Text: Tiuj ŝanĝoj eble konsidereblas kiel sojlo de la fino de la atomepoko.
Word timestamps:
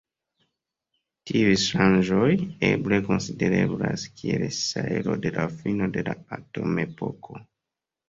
Tiuj 1.31 1.51
ŝanĝoj 1.63 2.31
eble 2.71 2.99
konsidereblas 3.11 4.09
kiel 4.17 4.49
sojlo 4.65 5.21
de 5.29 5.37
la 5.41 5.49
fino 5.63 5.95
de 6.01 6.09
la 6.13 6.21
atomepoko. 6.43 7.43